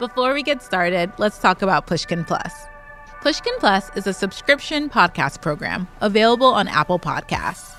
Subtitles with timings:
[0.00, 2.52] Before we get started, let's talk about Pushkin Plus.
[3.22, 7.76] Pushkin Plus is a subscription podcast program available on Apple Podcasts.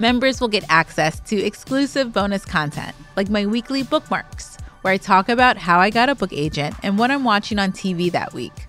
[0.00, 5.28] Members will get access to exclusive bonus content, like my weekly bookmarks, where I talk
[5.28, 8.66] about how I got a book agent and what I'm watching on TV that week.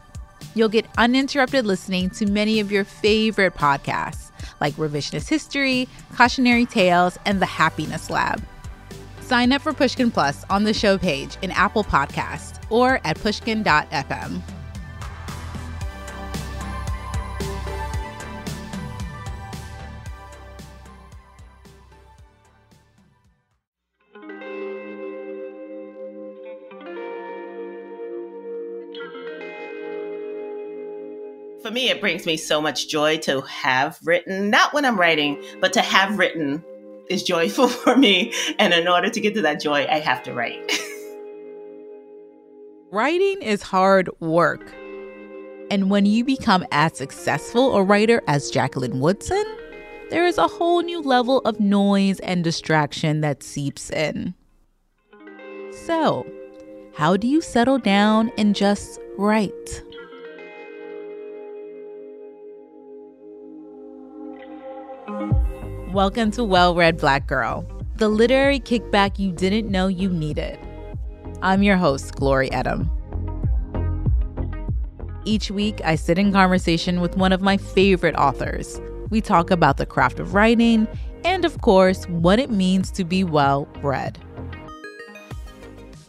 [0.53, 4.29] You'll get uninterrupted listening to many of your favorite podcasts,
[4.61, 8.39] like Revisionist History, Cautionary Tales, and The Happiness Lab.
[9.21, 14.41] Sign up for Pushkin Plus on the show page in Apple Podcasts or at pushkin.fm.
[31.63, 35.41] For me, it brings me so much joy to have written, not when I'm writing,
[35.61, 36.61] but to have written
[37.09, 38.33] is joyful for me.
[38.59, 40.71] And in order to get to that joy, I have to write.
[42.93, 44.71] Writing is hard work.
[45.71, 49.43] And when you become as successful a writer as Jacqueline Woodson,
[50.11, 54.35] there is a whole new level of noise and distraction that seeps in.
[55.87, 56.27] So,
[56.93, 59.81] how do you settle down and just write?
[65.91, 67.65] Welcome to Well Read Black Girl,
[67.95, 70.59] the literary kickback you didn't know you needed.
[71.43, 72.89] I'm your host, Glory Edim.
[75.25, 78.79] Each week, I sit in conversation with one of my favorite authors.
[79.09, 80.87] We talk about the craft of writing
[81.25, 84.17] and, of course, what it means to be well read.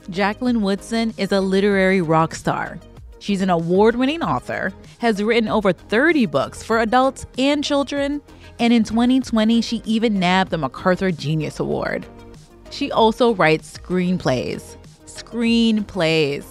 [0.08, 2.78] Jacqueline Woodson is a literary rock star.
[3.18, 8.22] She's an award winning author, has written over 30 books for adults and children,
[8.60, 12.06] and in 2020, she even nabbed the MacArthur Genius Award.
[12.70, 14.76] She also writes screenplays.
[15.14, 16.44] Screenplays.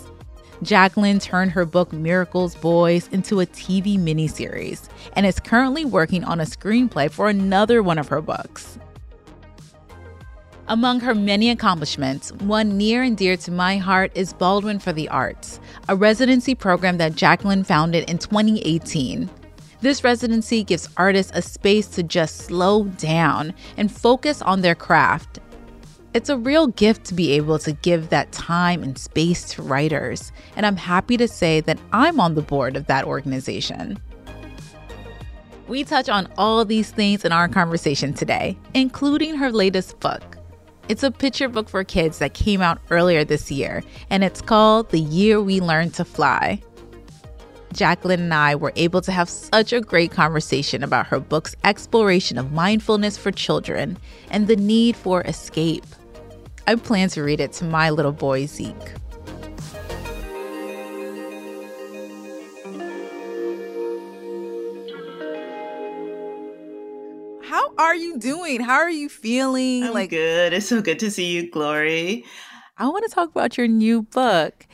[0.61, 6.39] Jacqueline turned her book Miracles Boys into a TV miniseries and is currently working on
[6.39, 8.77] a screenplay for another one of her books.
[10.69, 15.09] Among her many accomplishments, one near and dear to my heart is Baldwin for the
[15.09, 19.29] Arts, a residency program that Jacqueline founded in 2018.
[19.81, 25.39] This residency gives artists a space to just slow down and focus on their craft.
[26.13, 30.31] It's a real gift to be able to give that time and space to writers,
[30.55, 33.97] and I'm happy to say that I'm on the board of that organization.
[35.67, 40.37] We touch on all these things in our conversation today, including her latest book.
[40.87, 43.81] It's a picture book for kids that came out earlier this year,
[44.11, 46.61] and it's called The Year We Learned to Fly.
[47.73, 52.37] Jacqueline and I were able to have such a great conversation about her book's exploration
[52.37, 53.97] of mindfulness for children
[54.29, 55.87] and the need for escape.
[56.65, 58.73] I plan to read it to my little boy, Zeke.
[67.43, 68.61] How are you doing?
[68.61, 69.83] How are you feeling?
[69.83, 70.53] I'm like good.
[70.53, 72.23] It's so good to see you, Glory.
[72.77, 74.65] I want to talk about your new book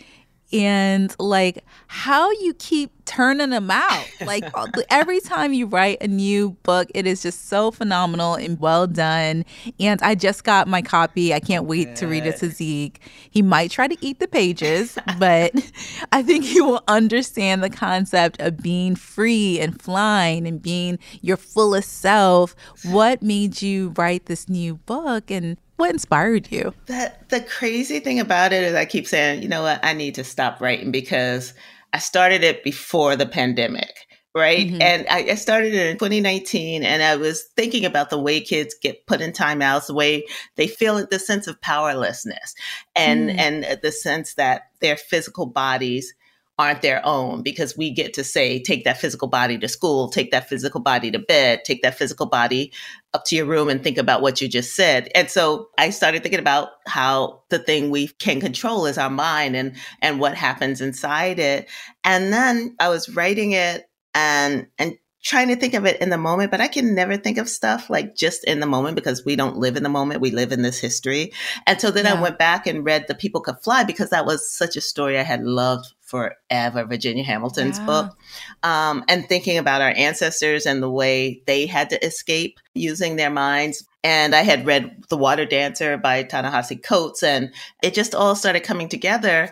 [0.52, 4.06] and like how you keep turning them out.
[4.30, 8.60] Like uh, every time you write a new book, it is just so phenomenal and
[8.60, 9.44] well done.
[9.80, 11.34] And I just got my copy.
[11.34, 13.02] I can't wait to read it to Zeke.
[13.32, 15.54] He might try to eat the pages, but
[16.12, 21.38] I think he will understand the concept of being free and flying and being your
[21.38, 22.56] fullest self.
[22.84, 26.74] What made you write this new book and what inspired you?
[26.88, 30.16] That the crazy thing about it is I keep saying, you know what, I need
[30.16, 31.54] to stop writing because
[31.94, 34.68] I started it before the pandemic right?
[34.68, 34.82] Mm-hmm.
[34.82, 38.76] And I, I, started it in 2019, and I was thinking about the way kids
[38.80, 40.24] get put in timeouts, the way
[40.56, 42.54] they feel the sense of powerlessness,
[42.96, 43.38] and mm.
[43.40, 46.14] and the sense that their physical bodies
[46.60, 50.30] aren't their own because we get to say, take that physical body to school, take
[50.32, 52.74] that physical body to bed, take that physical body
[53.14, 55.10] up to your room and think about what you just said.
[55.16, 59.56] And so I started thinking about how the thing we can control is our mind
[59.56, 61.70] and, and what happens inside it.
[62.04, 66.18] And then I was writing it and, and trying to think of it in the
[66.18, 69.38] moment, but I can never think of stuff like just in the moment because we
[69.38, 70.22] don't live in the moment.
[70.22, 71.32] We live in this history.
[71.68, 72.16] And so then yeah.
[72.16, 75.18] I went back and read The People Could Fly because that was such a story
[75.18, 77.86] I had loved forever, Virginia Hamilton's yeah.
[77.86, 78.18] book.
[78.64, 83.30] Um, and thinking about our ancestors and the way they had to escape using their
[83.30, 83.86] minds.
[84.04, 87.54] And I had read The Water Dancer by Ta-Nehisi Coates, and
[87.84, 89.52] it just all started coming together.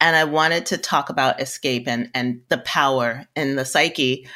[0.00, 4.28] And I wanted to talk about escape and, and the power in the psyche.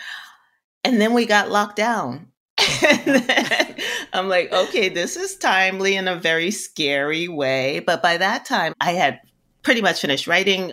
[0.85, 2.29] And then we got locked down.
[4.13, 7.81] I'm like, okay, this is timely in a very scary way.
[7.81, 9.21] But by that time, I had
[9.63, 10.73] pretty much finished writing.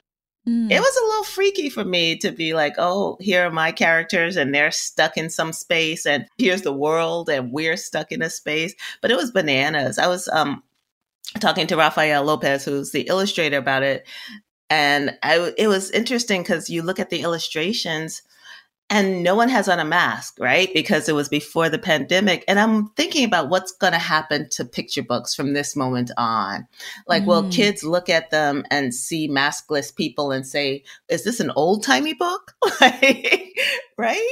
[0.49, 0.71] Mm.
[0.71, 4.35] It was a little freaky for me to be like, oh, here are my characters
[4.35, 8.29] and they're stuck in some space and here's the world and we're stuck in a
[8.29, 8.73] space.
[9.01, 9.99] But it was bananas.
[9.99, 10.63] I was um,
[11.39, 14.07] talking to Rafael Lopez, who's the illustrator about it.
[14.71, 18.23] And I, it was interesting because you look at the illustrations
[18.89, 20.69] and no one has on a mask, right?
[20.73, 22.43] Because it was before the pandemic.
[22.47, 26.67] And I'm thinking about what's going to happen to picture books from this moment on.
[27.07, 27.27] Like, mm.
[27.27, 31.83] will kids look at them and see maskless people and say, is this an old
[31.83, 32.53] timey book?
[33.97, 34.27] right?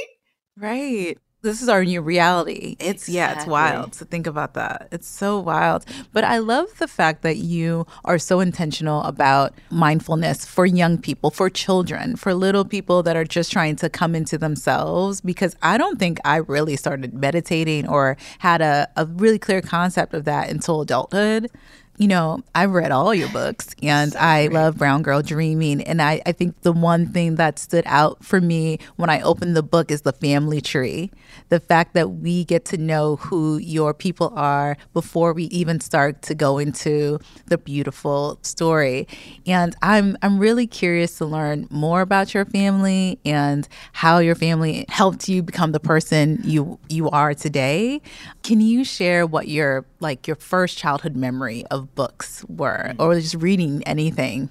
[0.56, 2.76] Right this is our new reality.
[2.80, 3.14] It's exactly.
[3.14, 4.88] yeah, it's wild to think about that.
[4.90, 5.84] It's so wild.
[6.12, 11.30] But I love the fact that you are so intentional about mindfulness for young people,
[11.30, 15.78] for children, for little people that are just trying to come into themselves because I
[15.78, 20.50] don't think I really started meditating or had a, a really clear concept of that
[20.50, 21.50] until adulthood
[21.98, 25.82] you know, I've read all your books and so I love Brown Girl Dreaming.
[25.82, 29.56] And I, I think the one thing that stood out for me when I opened
[29.56, 31.10] the book is the family tree.
[31.48, 36.22] The fact that we get to know who your people are before we even start
[36.22, 39.08] to go into the beautiful story.
[39.46, 44.84] And I'm I'm really curious to learn more about your family and how your family
[44.88, 48.00] helped you become the person you you are today.
[48.44, 53.34] Can you share what your like your first childhood memory of books were, or just
[53.34, 54.50] reading anything?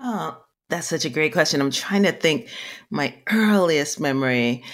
[0.00, 1.60] Oh, that's such a great question.
[1.60, 2.48] I'm trying to think
[2.90, 4.64] my earliest memory.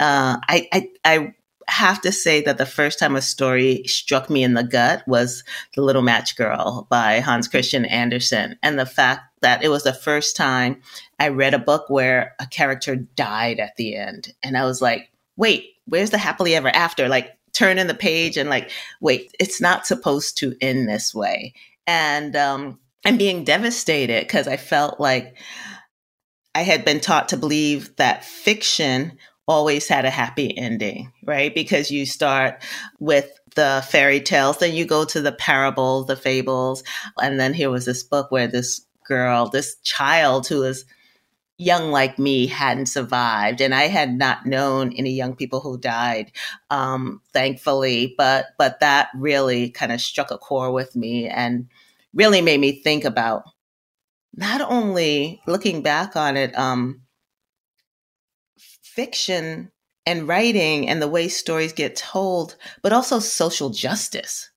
[0.00, 1.34] Uh, I, I, I
[1.68, 5.44] have to say that the first time a story struck me in the gut was
[5.74, 8.58] The Little Match Girl by Hans Christian Andersen.
[8.62, 10.82] And the fact that it was the first time
[11.18, 14.34] I read a book where a character died at the end.
[14.42, 17.08] And I was like, wait, where's the happily ever after?
[17.08, 18.70] Like, turn in the page and like,
[19.00, 21.54] wait, it's not supposed to end this way.
[21.86, 25.36] And um, I'm being devastated because I felt like
[26.54, 31.54] I had been taught to believe that fiction always had a happy ending, right?
[31.54, 32.62] Because you start
[32.98, 36.82] with the fairy tales, then you go to the parables, the fables.
[37.20, 40.84] And then here was this book where this girl, this child who is
[41.58, 46.32] young like me hadn't survived and i had not known any young people who died
[46.70, 51.68] um, thankfully but but that really kind of struck a core with me and
[52.12, 53.44] really made me think about
[54.34, 57.00] not only looking back on it um,
[58.58, 59.70] fiction
[60.06, 64.50] and writing and the way stories get told but also social justice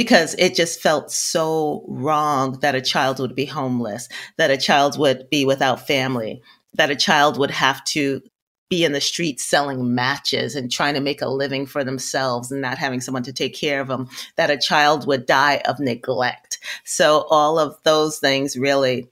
[0.00, 4.98] because it just felt so wrong that a child would be homeless, that a child
[4.98, 6.40] would be without family,
[6.72, 8.22] that a child would have to
[8.70, 12.62] be in the streets selling matches and trying to make a living for themselves and
[12.62, 16.60] not having someone to take care of them, that a child would die of neglect.
[16.86, 19.10] So all of those things really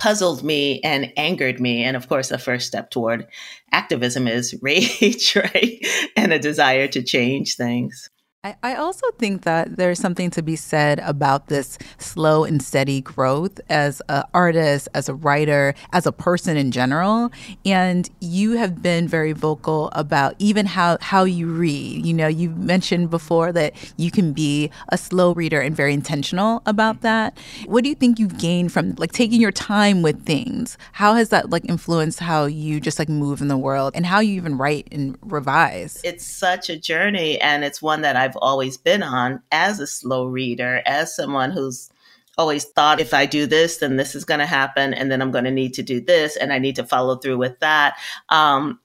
[0.00, 1.84] puzzled me and angered me.
[1.84, 3.28] And of course, the first step toward
[3.70, 5.78] activism is rage, right?
[6.16, 8.10] And a desire to change things.
[8.44, 13.00] I, I also think that there's something to be said about this slow and steady
[13.00, 17.32] growth as an artist, as a writer, as a person in general.
[17.64, 22.04] And you have been very vocal about even how, how you read.
[22.04, 26.62] You know, you mentioned before that you can be a slow reader and very intentional
[26.66, 27.04] about mm-hmm.
[27.04, 27.38] that.
[27.64, 30.76] What do you think you've gained from like taking your time with things?
[30.92, 34.20] How has that like influenced how you just like move in the world and how
[34.20, 36.02] you even write and revise?
[36.04, 39.86] It's such a journey and it's one that I've I've always been on as a
[39.86, 41.88] slow reader, as someone who's
[42.36, 44.92] always thought if I do this, then this is going to happen.
[44.92, 47.38] And then I'm going to need to do this and I need to follow through
[47.38, 47.96] with that.
[48.28, 48.80] Um,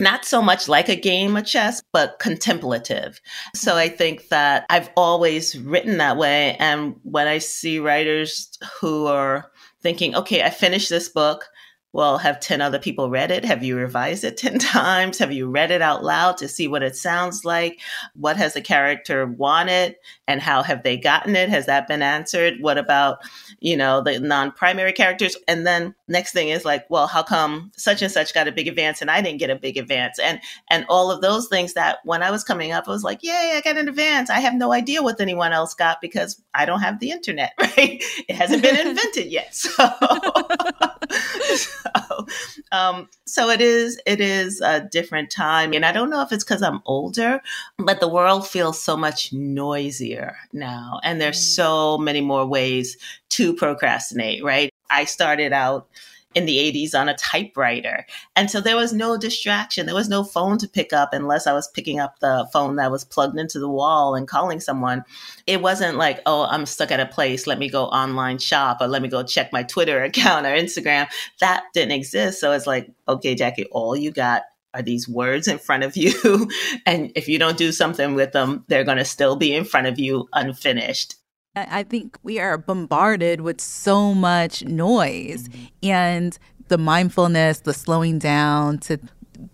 [0.00, 3.20] not so much like a game of chess, but contemplative.
[3.54, 6.56] So I think that I've always written that way.
[6.58, 8.50] And when I see writers
[8.80, 9.50] who are
[9.80, 11.46] thinking, okay, I finished this book,
[11.94, 13.44] well, have 10 other people read it?
[13.44, 15.16] Have you revised it 10 times?
[15.18, 17.80] Have you read it out loud to see what it sounds like?
[18.16, 19.94] What has the character wanted
[20.26, 21.48] and how have they gotten it?
[21.50, 22.54] Has that been answered?
[22.58, 23.18] What about,
[23.60, 25.36] you know, the non primary characters?
[25.46, 28.66] And then next thing is like, well, how come such and such got a big
[28.66, 30.18] advance and I didn't get a big advance?
[30.18, 33.22] And, and all of those things that when I was coming up, I was like,
[33.22, 34.30] yay, I got an advance.
[34.30, 38.02] I have no idea what anyone else got because I don't have the internet, right?
[38.28, 39.54] It hasn't been invented yet.
[39.54, 39.76] So.
[41.56, 42.26] so,
[42.72, 46.44] um, so it is it is a different time, and I don't know if it's
[46.44, 47.40] because I'm older,
[47.78, 51.54] but the world feels so much noisier now, and there's mm.
[51.54, 52.96] so many more ways
[53.30, 54.44] to procrastinate.
[54.44, 54.72] Right?
[54.90, 55.88] I started out
[56.34, 58.06] in the 80s on a typewriter.
[58.36, 59.86] And so there was no distraction.
[59.86, 62.90] There was no phone to pick up unless I was picking up the phone that
[62.90, 65.04] was plugged into the wall and calling someone.
[65.46, 67.46] It wasn't like, oh, I'm stuck at a place.
[67.46, 71.08] Let me go online shop or let me go check my Twitter account or Instagram.
[71.40, 72.40] That didn't exist.
[72.40, 74.42] So it's like, okay, Jackie, all you got
[74.74, 76.50] are these words in front of you.
[76.84, 79.86] and if you don't do something with them, they're going to still be in front
[79.86, 81.14] of you unfinished.
[81.56, 85.64] I think we are bombarded with so much noise mm-hmm.
[85.84, 88.98] and the mindfulness, the slowing down to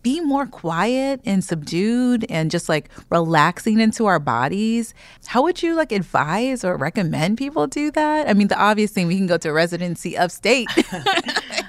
[0.03, 4.95] be more quiet and subdued and just like relaxing into our bodies.
[5.27, 8.29] How would you like advise or recommend people do that?
[8.29, 10.69] I mean, the obvious thing we can go to residency upstate,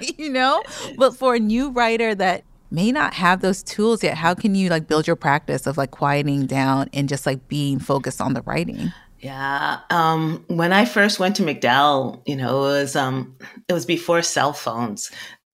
[0.18, 0.62] you know,
[0.96, 4.70] but for a new writer that may not have those tools yet, how can you
[4.70, 8.42] like build your practice of like quieting down and just like being focused on the
[8.42, 8.92] writing?
[9.22, 9.78] Yeah.
[9.88, 13.36] Um, when I first went to MacDowell, you know, it was um,
[13.68, 15.12] it was before cell phones.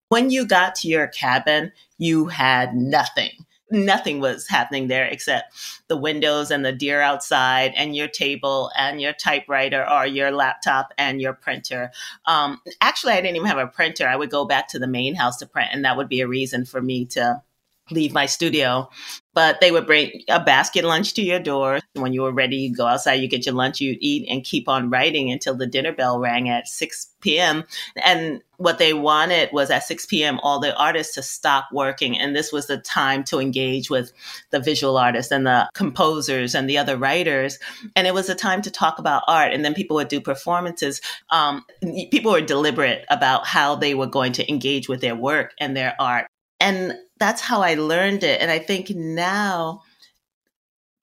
[0.08, 3.32] When you got to your cabin, you had nothing.
[3.70, 5.52] Nothing was happening there except
[5.88, 10.94] the windows and the deer outside, and your table and your typewriter or your laptop
[10.96, 11.90] and your printer.
[12.24, 14.08] Um, actually, I didn't even have a printer.
[14.08, 16.28] I would go back to the main house to print, and that would be a
[16.28, 17.42] reason for me to
[17.90, 18.88] leave my studio
[19.38, 21.78] but they would bring a basket lunch to your door.
[21.92, 24.68] When you were ready, you go outside, you get your lunch, you eat, and keep
[24.68, 27.62] on writing until the dinner bell rang at 6 p.m.
[28.02, 32.18] And what they wanted was at 6 p.m., all the artists to stop working.
[32.18, 34.12] And this was the time to engage with
[34.50, 37.60] the visual artists and the composers and the other writers.
[37.94, 39.52] And it was a time to talk about art.
[39.52, 41.00] And then people would do performances.
[41.30, 41.64] Um,
[42.10, 45.94] people were deliberate about how they were going to engage with their work and their
[46.00, 46.26] art.
[46.58, 48.40] And that's how I learned it.
[48.40, 49.82] And I think now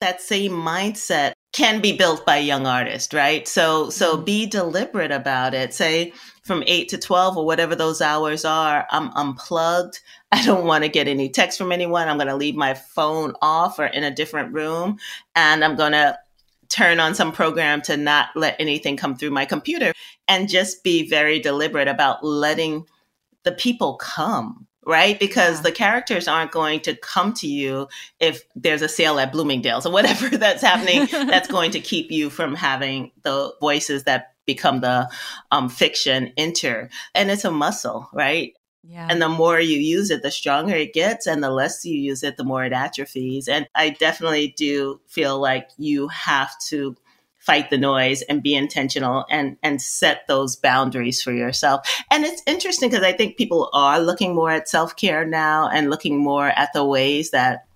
[0.00, 3.48] that same mindset can be built by a young artist, right?
[3.48, 4.24] So so mm-hmm.
[4.24, 5.72] be deliberate about it.
[5.72, 10.00] Say from 8 to 12 or whatever those hours are, I'm unplugged.
[10.32, 12.08] I don't want to get any text from anyone.
[12.08, 14.98] I'm going to leave my phone off or in a different room
[15.34, 16.18] and I'm going to
[16.68, 19.92] turn on some program to not let anything come through my computer
[20.28, 22.84] and just be very deliberate about letting
[23.44, 25.18] the people come right?
[25.18, 25.62] Because yeah.
[25.62, 27.88] the characters aren't going to come to you
[28.20, 32.30] if there's a sale at Bloomingdale's or whatever that's happening that's going to keep you
[32.30, 35.10] from having the voices that become the
[35.50, 36.88] um, fiction enter.
[37.14, 38.54] And it's a muscle, right?
[38.88, 39.08] Yeah.
[39.10, 41.26] And the more you use it, the stronger it gets.
[41.26, 43.48] And the less you use it, the more it atrophies.
[43.48, 46.94] And I definitely do feel like you have to
[47.46, 51.88] fight the noise and be intentional and and set those boundaries for yourself.
[52.10, 56.18] And it's interesting because I think people are looking more at self-care now and looking
[56.18, 57.66] more at the ways that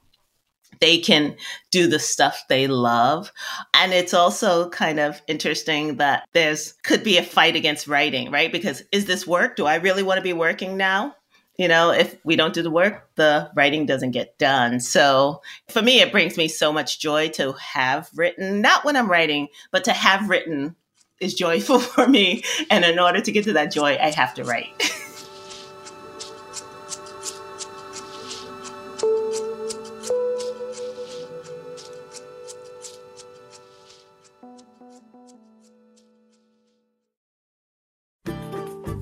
[0.80, 1.36] they can
[1.70, 3.32] do the stuff they love.
[3.74, 8.50] And it's also kind of interesting that there's could be a fight against writing, right?
[8.50, 9.56] Because is this work?
[9.56, 11.14] Do I really want to be working now?
[11.60, 14.80] You know, if we don't do the work, the writing doesn't get done.
[14.80, 19.10] So for me, it brings me so much joy to have written, not when I'm
[19.10, 20.74] writing, but to have written
[21.20, 22.44] is joyful for me.
[22.70, 24.90] And in order to get to that joy, I have to write.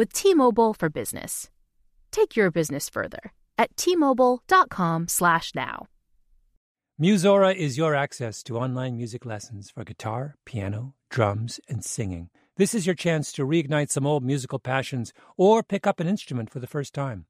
[0.00, 1.50] with T-Mobile for Business.
[2.10, 5.86] Take your business further at t-mobile.com/now.
[6.98, 12.30] Musora is your access to online music lessons for guitar, piano, drums, and singing.
[12.56, 16.48] This is your chance to reignite some old musical passions or pick up an instrument
[16.48, 17.26] for the first time.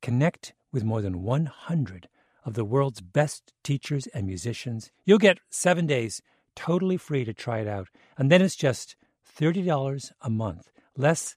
[0.00, 2.08] Connect with more than 100
[2.42, 4.90] of the world's best teachers and musicians.
[5.04, 6.22] You'll get 7 days
[6.56, 11.36] totally free to try it out, and then it's just $30 a month, less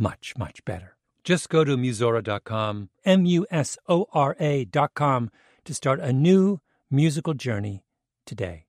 [0.00, 0.96] much, much better.
[1.22, 5.30] Just go to Musora.com, M U S O R A.com,
[5.64, 6.60] to start a new
[6.90, 7.84] musical journey
[8.24, 8.64] today.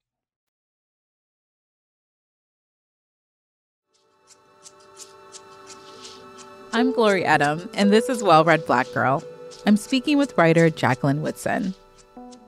[6.73, 9.23] I'm Glory Edim, and this is Well Read Black Girl.
[9.65, 11.73] I'm speaking with writer Jacqueline Woodson.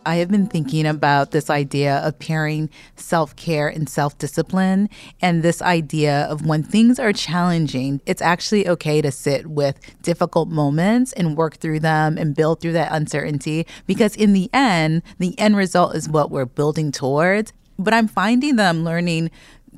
[0.06, 4.89] I have been thinking about this idea of pairing self care and self discipline,
[5.22, 10.50] and this idea of when things are challenging, it's actually okay to sit with difficult
[10.50, 15.38] moments and work through them and build through that uncertainty because, in the end, the
[15.39, 17.54] end result is what we're building towards.
[17.80, 19.32] But I'm finding that I'm learning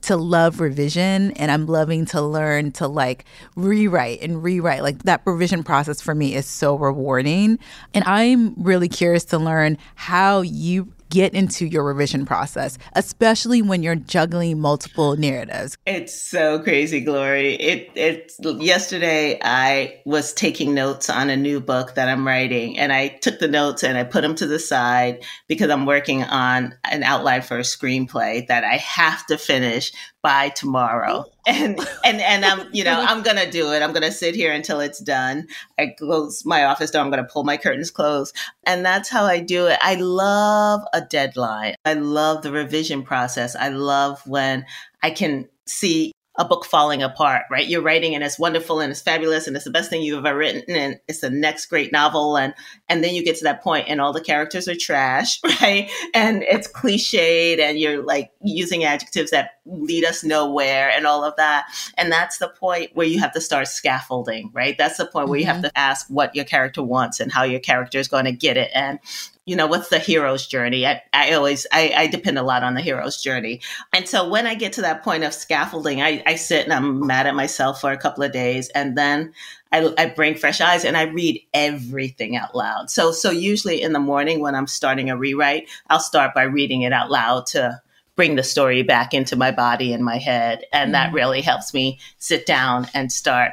[0.05, 4.83] to love revision and I'm loving to learn to like rewrite and rewrite.
[4.83, 7.59] Like that revision process for me is so rewarding.
[7.93, 13.81] And I'm really curious to learn how you get into your revision process, especially when
[13.81, 15.77] you're juggling multiple narratives?
[15.85, 17.53] It's so crazy, Glory.
[17.55, 22.91] It it's yesterday I was taking notes on a new book that I'm writing and
[22.91, 26.75] I took the notes and I put them to the side because I'm working on
[26.83, 31.23] an outline for a screenplay that I have to finish by tomorrow.
[31.47, 33.81] And and and I'm you know I'm gonna do it.
[33.81, 35.47] I'm gonna sit here until it's done.
[35.77, 37.01] I close my office door.
[37.01, 38.33] I'm gonna pull my curtains close,
[38.65, 39.77] and that's how I do it.
[39.81, 41.75] I love a deadline.
[41.85, 43.55] I love the revision process.
[43.55, 44.65] I love when
[45.03, 47.67] I can see a book falling apart, right?
[47.67, 50.37] You're writing and it's wonderful and it's fabulous and it's the best thing you've ever
[50.37, 52.53] written and it's the next great novel and
[52.89, 55.89] and then you get to that point and all the characters are trash, right?
[56.13, 61.35] And it's cliched and you're like using adjectives that lead us nowhere and all of
[61.37, 61.65] that.
[61.97, 64.77] And that's the point where you have to start scaffolding, right?
[64.77, 65.41] That's the point where mm-hmm.
[65.41, 65.65] you have mm-hmm.
[65.65, 68.71] to ask what your character wants and how your character is going to get it
[68.73, 68.99] and
[69.45, 72.73] you know what's the hero's journey I, I always I, I, depend a lot on
[72.73, 73.61] the hero's journey
[73.93, 77.05] and so when i get to that point of scaffolding I, I sit and i'm
[77.05, 79.33] mad at myself for a couple of days and then
[79.71, 83.93] I, I bring fresh eyes and i read everything out loud so so usually in
[83.93, 87.81] the morning when i'm starting a rewrite i'll start by reading it out loud to
[88.15, 90.93] bring the story back into my body and my head and mm-hmm.
[90.93, 93.51] that really helps me sit down and start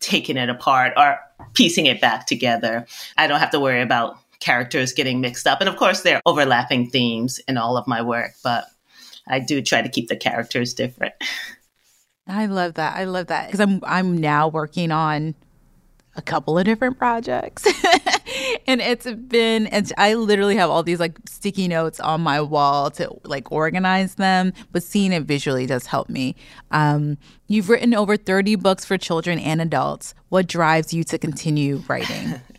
[0.00, 1.18] taking it apart or
[1.54, 2.86] piecing it back together.
[3.16, 5.60] I don't have to worry about characters getting mixed up.
[5.60, 8.66] And of course, there are overlapping themes in all of my work, but
[9.26, 11.14] I do try to keep the characters different.
[12.26, 12.96] I love that.
[12.96, 15.34] I love that because I'm I'm now working on
[16.14, 17.66] a couple of different projects.
[18.66, 22.90] and it's been and I literally have all these like sticky notes on my wall
[22.92, 26.36] to like organize them, but seeing it visually does help me.
[26.70, 30.14] Um, you've written over 30 books for children and adults.
[30.28, 32.40] What drives you to continue writing?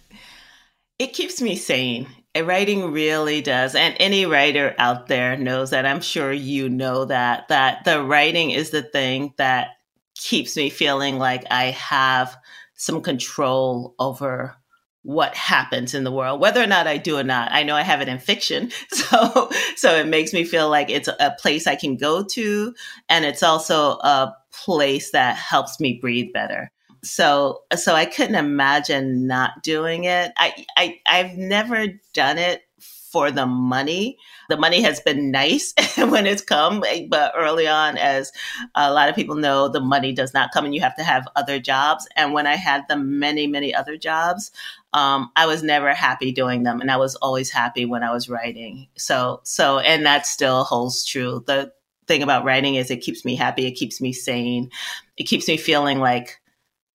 [1.00, 2.08] it keeps me sane.
[2.38, 3.74] Writing really does.
[3.74, 5.86] And any writer out there knows that.
[5.86, 9.70] I'm sure you know that, that the writing is the thing that
[10.16, 12.38] keeps me feeling like I have
[12.76, 14.56] some control over
[15.04, 17.82] what happens in the world whether or not i do or not i know i
[17.82, 21.76] have it in fiction so so it makes me feel like it's a place i
[21.76, 22.74] can go to
[23.08, 26.70] and it's also a place that helps me breathe better
[27.04, 33.32] so so i couldn't imagine not doing it i, I i've never done it for
[33.32, 34.18] the money
[34.50, 38.32] the money has been nice when it's come, but early on, as
[38.76, 41.28] a lot of people know, the money does not come and you have to have
[41.36, 42.08] other jobs.
[42.16, 44.52] And when I had the many, many other jobs,
[44.94, 46.82] um, I was never happy doing them.
[46.82, 48.88] And I was always happy when I was writing.
[48.98, 51.44] So, so, and that still holds true.
[51.46, 51.72] The
[52.08, 53.68] thing about writing is it keeps me happy.
[53.68, 54.72] It keeps me sane.
[55.16, 56.39] It keeps me feeling like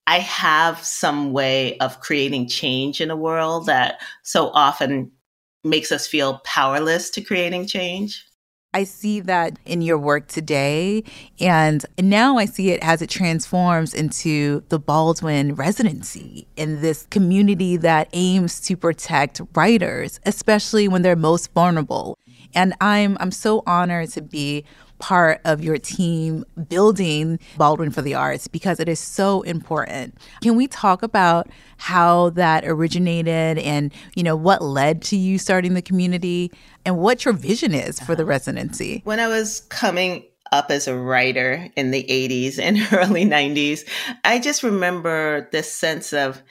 [0.07, 5.11] I have some way of creating change in a world that so often
[5.63, 8.23] makes us feel powerless to creating change.
[8.75, 11.05] I see that in your work today.
[11.39, 17.77] And now I see it as it transforms into the Baldwin residency in this community
[17.77, 22.17] that aims to protect writers, especially when they're most vulnerable.
[22.53, 24.65] And I'm I'm so honored to be
[24.99, 30.17] part of your team building Baldwin for the Arts because it is so important.
[30.41, 35.73] Can we talk about how that originated and, you know, what led to you starting
[35.73, 36.51] the community
[36.85, 38.29] and what your vision is for the uh-huh.
[38.29, 39.01] residency?
[39.03, 43.81] When I was coming up as a writer in the 80s and early 90s,
[44.23, 46.41] I just remember this sense of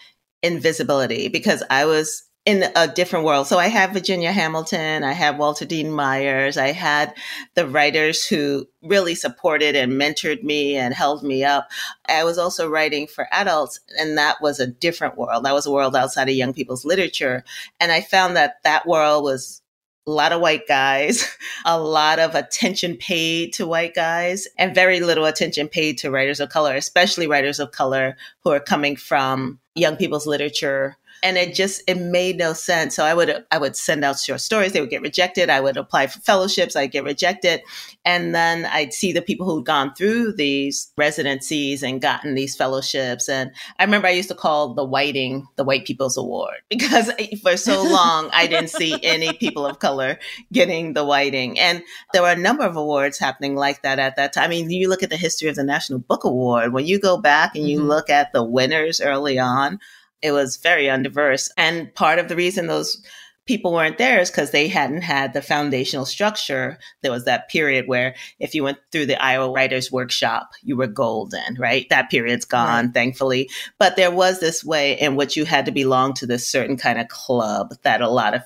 [0.43, 3.47] invisibility because I was in a different world.
[3.47, 7.15] So I have Virginia Hamilton, I have Walter Dean Myers, I had
[7.55, 11.71] the writers who really supported and mentored me and held me up.
[12.07, 15.45] I was also writing for adults, and that was a different world.
[15.45, 17.45] That was a world outside of young people's literature.
[17.81, 19.63] And I found that that world was
[20.07, 21.27] a lot of white guys,
[21.65, 26.41] a lot of attention paid to white guys, and very little attention paid to writers
[26.41, 31.55] of color, especially writers of color who are coming from young people's literature and it
[31.55, 32.95] just it made no sense.
[32.95, 35.49] So I would I would send out short stories, they would get rejected.
[35.49, 37.63] I would apply for fellowships, I'd get rejected,
[38.05, 43.29] and then I'd see the people who'd gone through these residencies and gotten these fellowships.
[43.29, 47.11] And I remember I used to call the whiting the White People's Award because
[47.43, 50.19] for so long I didn't see any people of color
[50.53, 51.83] getting the whiting, and
[52.13, 54.45] there were a number of awards happening like that at that time.
[54.45, 57.17] I mean, you look at the history of the National Book Award when you go
[57.17, 57.89] back and you mm-hmm.
[57.89, 59.81] look at the winners early on
[60.23, 61.51] it was very undiverse.
[61.57, 63.03] And part of the reason those
[63.47, 66.79] people weren't there is because they hadn't had the foundational structure.
[67.03, 70.87] There was that period where if you went through the Iowa Writers Workshop, you were
[70.87, 71.87] golden, right?
[71.91, 72.95] That period's gone, right.
[72.95, 73.51] thankfully.
[73.79, 76.99] But there was this way in which you had to belong to this certain kind
[76.99, 78.43] of club that a lot of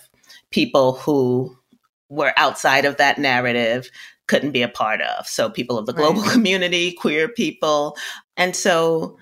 [0.51, 1.57] people who
[2.09, 3.91] were outside of that narrative
[4.27, 5.27] couldn't be a part of.
[5.27, 6.33] So people of the global right.
[6.33, 7.97] community, queer people.
[8.37, 9.17] And so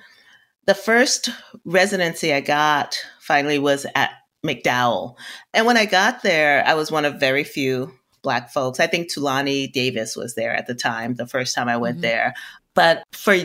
[0.67, 1.31] the first
[1.65, 4.11] residency I got finally was at
[4.45, 5.17] MacDowell.
[5.55, 8.81] And when I got there, I was one of very few Black folks.
[8.81, 12.03] I think Thulani Davis was there at the time, the first time I went mm-hmm.
[12.03, 12.35] there.
[12.75, 13.37] But for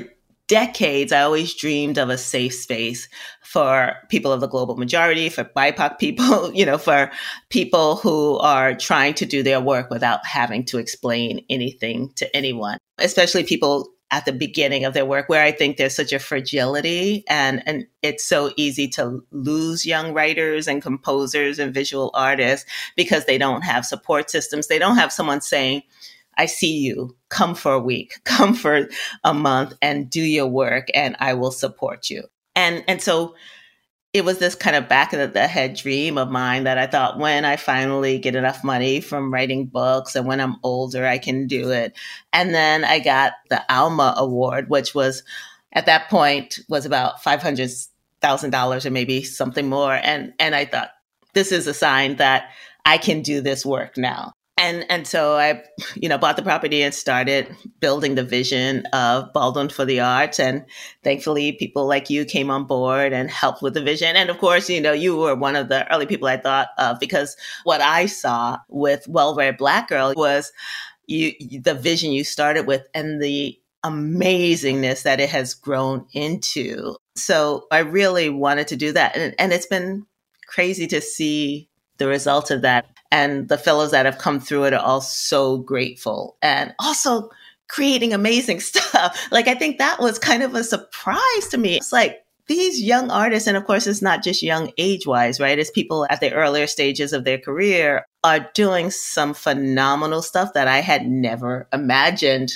[0.48, 3.08] decades, I always dreamed of a safe space
[3.42, 7.12] for people of the global majority, for BIPOC people, you know, for
[7.50, 12.78] people who are trying to do their work without having to explain anything to anyone,
[12.98, 17.24] especially people at the beginning of their work where I think there's such a fragility
[17.28, 23.26] and, and it's so easy to lose young writers and composers and visual artists because
[23.26, 24.68] they don't have support systems.
[24.68, 25.84] They don't have someone saying,
[26.38, 27.16] I see you.
[27.30, 28.90] Come for a week, come for
[29.24, 32.24] a month and do your work and I will support you.
[32.56, 33.36] And and so
[34.14, 37.18] it was this kind of back of the head dream of mine that I thought
[37.18, 41.48] when I finally get enough money from writing books and when I'm older, I can
[41.48, 41.94] do it.
[42.34, 45.24] And then I got the Alma Award, which was
[45.72, 47.72] at that point was about five hundred
[48.20, 49.94] thousand dollars or maybe something more.
[49.94, 50.90] And and I thought
[51.34, 52.52] this is a sign that
[52.86, 54.34] I can do this work now.
[54.62, 55.64] And and so I,
[55.96, 60.40] you know, bought the property and started building the vision of Baldwin for the Arts.
[60.40, 60.64] And
[61.04, 64.16] thankfully, people like you came on board and helped with the vision.
[64.16, 67.00] And of course, you know, you were one of the early people I thought of
[67.00, 70.52] because what I saw with Well Read Black Girl was
[71.08, 76.96] you the vision you started with and the amazingness that it has grown into.
[77.16, 80.06] So I really wanted to do that, and, and it's been
[80.48, 84.74] crazy to see the results of that and the fellows that have come through it
[84.74, 87.30] are all so grateful and also
[87.68, 89.28] creating amazing stuff.
[89.32, 91.78] Like, I think that was kind of a surprise to me.
[91.78, 95.58] It's like, these young artists, and of course, it's not just young age wise, right?
[95.58, 100.68] It's people at the earlier stages of their career are doing some phenomenal stuff that
[100.68, 102.52] I had never imagined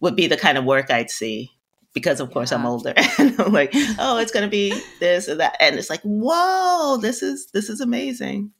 [0.00, 1.50] would be the kind of work I'd see.
[1.94, 2.58] Because of course yeah.
[2.58, 5.88] I'm older, and I'm like, oh, it's going to be this or that, and it's
[5.88, 8.52] like, whoa, this is this is amazing.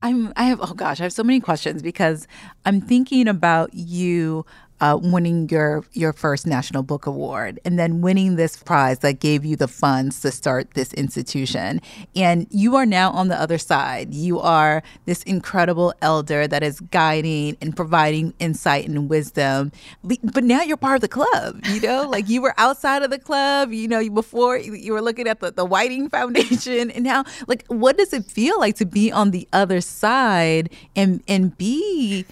[0.00, 2.28] I'm I have oh gosh, I have so many questions because
[2.64, 4.46] I'm thinking about you
[4.80, 9.44] uh, winning your your first National Book Award and then winning this prize that gave
[9.44, 11.80] you the funds to start this institution.
[12.14, 14.14] And you are now on the other side.
[14.14, 19.72] You are this incredible elder that is guiding and providing insight and wisdom.
[20.02, 22.02] But now you're part of the club, you know?
[22.08, 25.50] like you were outside of the club, you know, before you were looking at the,
[25.50, 26.90] the Whiting Foundation.
[26.90, 31.22] And now, like, what does it feel like to be on the other side and
[31.28, 32.24] and be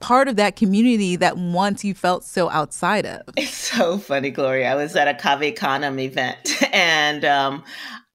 [0.00, 3.22] part of that community that once you felt so outside of.
[3.36, 4.72] It's so funny, Gloria.
[4.72, 7.64] I was at a Cave Canem event and um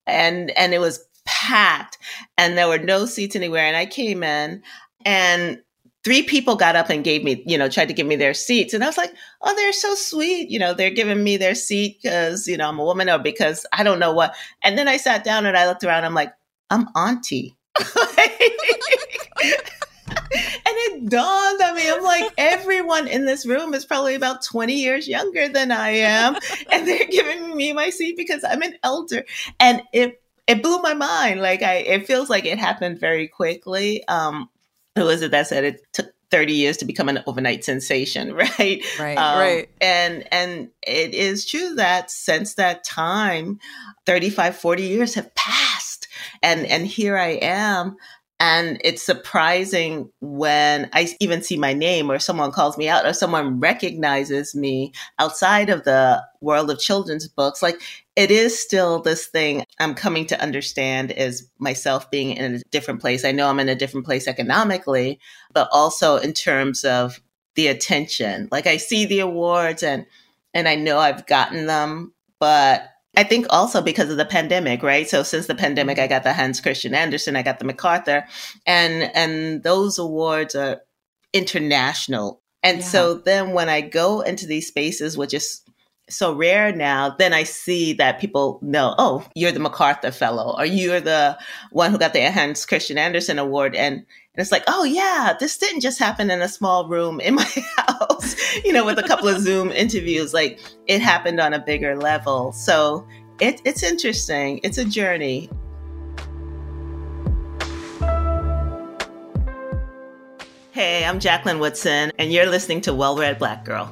[0.05, 1.97] and and it was packed
[2.37, 4.61] and there were no seats anywhere and I came in
[5.05, 5.61] and
[6.03, 8.73] three people got up and gave me, you know, tried to give me their seats.
[8.73, 10.49] And I was like, oh, they're so sweet.
[10.49, 13.65] You know, they're giving me their seat because, you know, I'm a woman or because
[13.71, 14.35] I don't know what.
[14.63, 16.05] And then I sat down and I looked around.
[16.05, 16.33] I'm like,
[16.69, 17.55] I'm auntie.
[20.11, 24.73] and it dawned on me, I'm like, everyone in this room is probably about 20
[24.73, 26.35] years younger than I am.
[26.71, 29.25] And they're giving me my seat because I'm an elder.
[29.59, 31.41] And it it blew my mind.
[31.41, 34.05] Like I it feels like it happened very quickly.
[34.07, 34.49] Um
[34.95, 38.83] who was it that said it took 30 years to become an overnight sensation, right?
[38.99, 39.69] Right, um, right.
[39.79, 43.59] And and it is true that since that time,
[44.05, 46.07] 35, 40 years have passed.
[46.41, 47.97] And and here I am
[48.41, 53.13] and it's surprising when I even see my name or someone calls me out or
[53.13, 57.61] someone recognizes me outside of the world of children's books.
[57.61, 57.79] Like
[58.15, 62.99] it is still this thing I'm coming to understand is myself being in a different
[62.99, 63.23] place.
[63.23, 65.19] I know I'm in a different place economically,
[65.53, 67.21] but also in terms of
[67.53, 68.49] the attention.
[68.51, 70.07] Like I see the awards and
[70.55, 75.07] and I know I've gotten them, but I think also because of the pandemic, right?
[75.07, 76.09] So since the pandemic, I mm-hmm.
[76.09, 78.25] got the Hans Christian Andersen, I got the MacArthur,
[78.65, 80.81] and and those awards are
[81.33, 82.41] international.
[82.63, 82.85] And yeah.
[82.85, 85.61] so then when I go into these spaces, which is
[86.09, 90.65] so rare now, then I see that people know, oh, you're the MacArthur Fellow, or
[90.65, 91.37] you're the
[91.71, 95.57] one who got the Hans Christian Andersen Award, and and it's like, oh yeah, this
[95.57, 97.43] didn't just happen in a small room in my
[97.77, 100.33] house, you know, with a couple of Zoom interviews.
[100.33, 102.53] Like it happened on a bigger level.
[102.53, 103.05] So
[103.41, 104.61] it, it's interesting.
[104.63, 105.49] It's a journey.
[110.71, 113.91] Hey, I'm Jacqueline Woodson, and you're listening to Well Read Black Girl.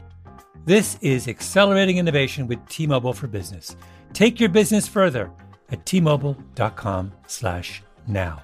[0.63, 3.75] This is accelerating innovation with T-Mobile for Business.
[4.13, 5.31] Take your business further
[5.71, 8.43] at t-mobile.com/now.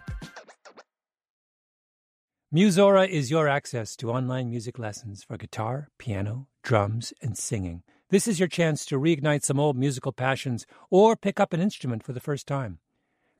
[2.51, 7.83] Musora is your access to online music lessons for guitar, piano, drums, and singing.
[8.09, 12.03] This is your chance to reignite some old musical passions or pick up an instrument
[12.03, 12.79] for the first time.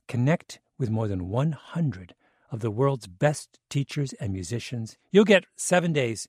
[0.06, 2.14] Connect with more than 100
[2.52, 4.96] of the world's best teachers and musicians.
[5.10, 6.28] You'll get seven days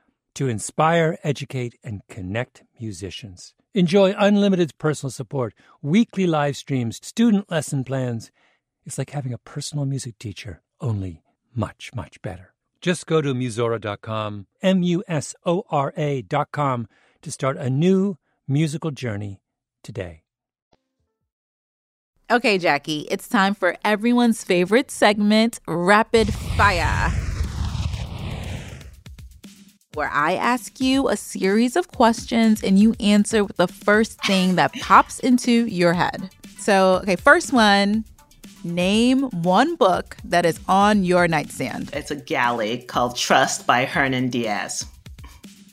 [0.35, 3.53] to inspire, educate, and connect musicians.
[3.73, 8.31] Enjoy unlimited personal support, weekly live streams, student lesson plans.
[8.85, 11.23] It's like having a personal music teacher, only
[11.55, 12.53] much, much better.
[12.81, 16.87] Just go to Musora.com, M U S O R A.com,
[17.21, 18.17] to start a new
[18.47, 19.41] musical journey
[19.83, 20.23] today.
[22.29, 27.30] Okay, Jackie, it's time for everyone's favorite segment, Rapid Fire
[29.93, 34.55] where I ask you a series of questions and you answer with the first thing
[34.55, 36.29] that pops into your head.
[36.59, 38.05] So, okay, first one
[38.63, 41.89] name one book that is on your nightstand.
[41.93, 44.85] It's a galley called Trust by Hernan Diaz.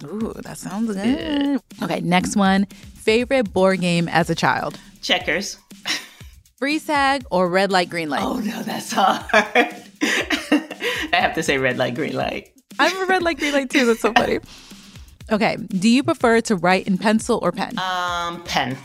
[0.05, 1.61] Ooh, that sounds good.
[1.83, 4.81] Okay, next one favorite board game as a child?
[5.01, 5.59] Checkers.
[6.57, 8.25] Freeze tag or red light, green light?
[8.25, 9.25] Oh, no, that's hard.
[9.33, 12.51] I have to say red light, green light.
[12.79, 13.87] I'm a red light, green light too.
[13.87, 14.38] That's so funny.
[15.31, 15.57] Okay.
[15.57, 17.79] Do you prefer to write in pencil or pen?
[17.79, 18.77] Um, pen.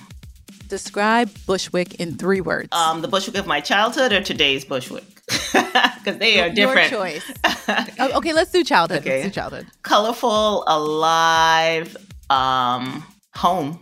[0.68, 2.70] Describe Bushwick in three words.
[2.72, 5.04] Um, the Bushwick of my childhood or today's Bushwick?
[6.04, 6.92] Because they are different.
[6.92, 7.32] Your choice.
[7.98, 9.00] Oh, okay, let's do childhood.
[9.00, 9.22] Okay.
[9.22, 9.68] Let's do childhood.
[9.84, 11.96] Colorful, alive,
[12.30, 13.82] um, home.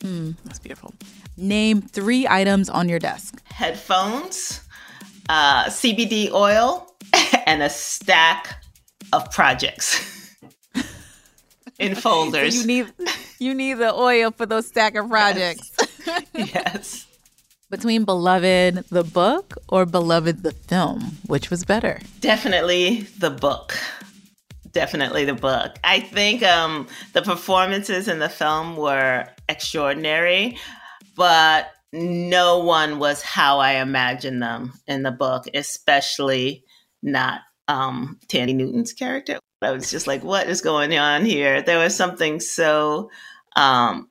[0.00, 0.94] Mm, that's beautiful.
[1.36, 3.42] Name three items on your desk.
[3.46, 4.60] Headphones,
[5.28, 6.94] uh, CBD oil,
[7.46, 8.62] and a stack
[9.12, 10.36] of projects
[11.78, 12.54] in folders.
[12.54, 12.92] So you need
[13.38, 15.70] you need the oil for those stack of projects.
[16.06, 16.24] Yes.
[16.34, 17.06] yes.
[17.70, 22.00] Between Beloved the book or Beloved the film, which was better?
[22.20, 23.78] Definitely the book.
[24.72, 25.76] Definitely the book.
[25.84, 30.56] I think um, the performances in the film were extraordinary,
[31.14, 36.64] but no one was how I imagined them in the book, especially
[37.02, 39.38] not um, Thandie Newton's character.
[39.62, 41.62] I was just like, what is going on here?
[41.62, 43.10] There was something so
[43.56, 44.08] um,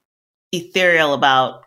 [0.51, 1.63] ethereal about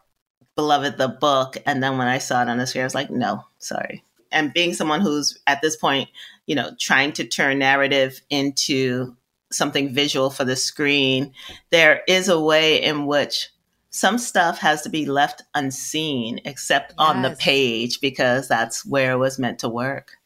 [0.54, 1.56] Beloved the book.
[1.66, 4.04] And then when I saw it on the screen, I was like, no, sorry.
[4.32, 6.08] And being someone who's at this point,
[6.46, 9.16] you know, trying to turn narrative into
[9.50, 11.32] something visual for the screen,
[11.70, 13.48] there is a way in which
[13.90, 16.96] some stuff has to be left unseen except yes.
[16.98, 20.19] on the page because that's where it was meant to work.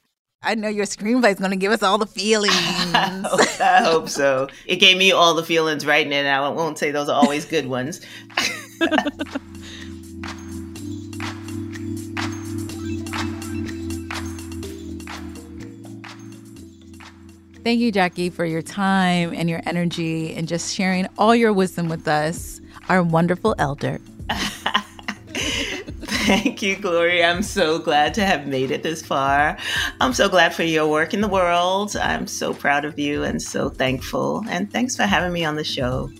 [0.44, 2.54] I know your screenplay is going to give us all the feelings.
[2.54, 4.48] I hope so.
[4.66, 6.44] It gave me all the feelings right now.
[6.44, 8.00] I won't say those are always good ones.
[17.64, 21.88] Thank you, Jackie, for your time and your energy and just sharing all your wisdom
[21.88, 23.98] with us, our wonderful elder.
[26.34, 27.30] Thank you, Gloria.
[27.30, 29.56] I'm so glad to have made it this far.
[30.00, 31.94] I'm so glad for your work in the world.
[31.94, 34.42] I'm so proud of you and so thankful.
[34.48, 36.10] And thanks for having me on the show.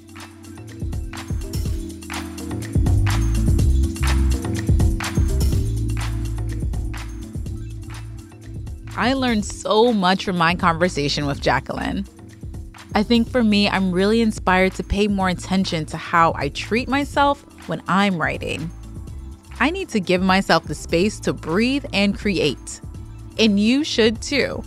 [8.96, 12.07] I learned so much from my conversation with Jacqueline.
[12.94, 16.88] I think for me, I'm really inspired to pay more attention to how I treat
[16.88, 18.70] myself when I'm writing.
[19.64, 22.82] I need to give myself the space to breathe and create.
[23.39, 24.62] And you should too.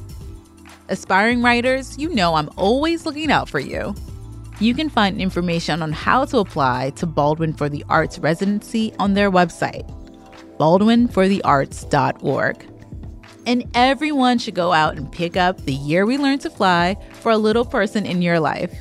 [0.89, 3.93] Aspiring writers, you know I'm always looking out for you.
[4.59, 9.13] You can find information on how to apply to Baldwin for the Arts residency on
[9.13, 9.88] their website,
[10.57, 12.65] baldwinforthearts.org.
[13.45, 17.32] And everyone should go out and pick up The Year We Learned to Fly for
[17.32, 18.74] a little person in your life.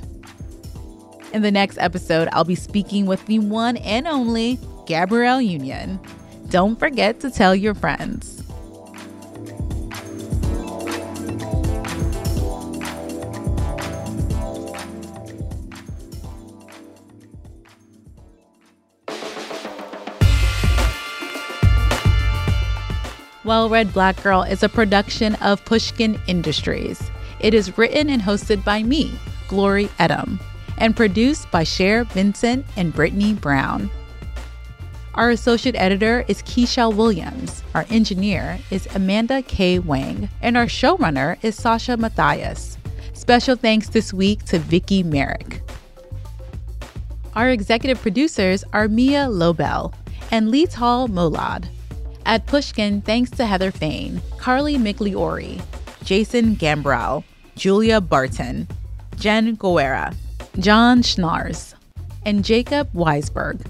[1.34, 6.00] In the next episode, I'll be speaking with the one and only Gabrielle Union.
[6.48, 8.42] Don't forget to tell your friends.
[23.44, 27.00] Well Read Black Girl is a production of Pushkin Industries.
[27.38, 29.12] It is written and hosted by me,
[29.46, 30.40] Glory Edim,
[30.78, 33.88] and produced by Cher Vincent and Brittany Brown.
[35.16, 37.62] Our associate editor is Keishel Williams.
[37.74, 39.78] Our engineer is Amanda K.
[39.78, 40.28] Wang.
[40.42, 42.76] And our showrunner is Sasha Matthias.
[43.14, 45.62] Special thanks this week to Vicky Merrick.
[47.34, 49.94] Our executive producers are Mia Lobel
[50.30, 51.66] and Letal Molad.
[52.26, 55.62] At Pushkin, thanks to Heather Fain, Carly Migliori,
[56.04, 58.68] Jason Gambrell, Julia Barton,
[59.16, 60.14] Jen Guerra,
[60.58, 61.74] John Schnaars,
[62.26, 63.64] and Jacob Weisberg.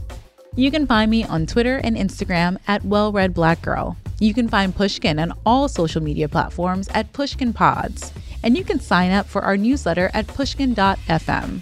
[0.59, 3.95] You can find me on Twitter and Instagram at Well Read Black Girl.
[4.21, 8.11] You can find Pushkin on all social media platforms at Pushkin Pods,
[8.43, 11.61] and you can sign up for our newsletter at pushkin.fm.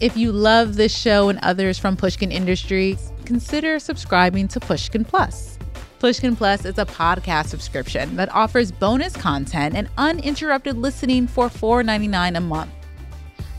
[0.00, 5.56] If you love this show and others from Pushkin Industries, consider subscribing to Pushkin Plus.
[6.00, 12.36] Pushkin Plus is a podcast subscription that offers bonus content and uninterrupted listening for $4.99
[12.36, 12.72] a month.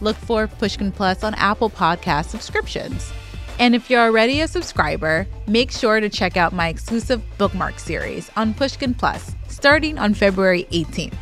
[0.02, 3.14] Look for Pushkin Plus on Apple Podcast subscriptions.
[3.60, 8.32] And if you're already a subscriber, make sure to check out my exclusive bookmark series
[8.36, 11.18] on Pushkin Plus starting on February 18th.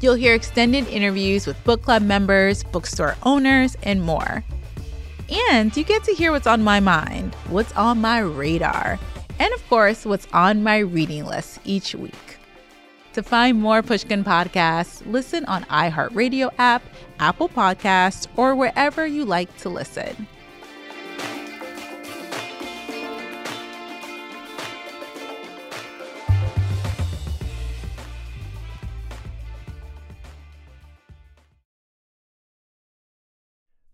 [0.00, 4.44] You'll hear extended interviews with book club members, bookstore owners, and more.
[5.50, 8.98] And you get to hear what's on my mind, what's on my radar
[9.38, 12.36] and of course, what's on my reading list each week.
[13.14, 16.82] To find more Pushkin podcasts, listen on iHeartRadio app,
[17.18, 20.26] Apple Podcasts, or wherever you like to listen.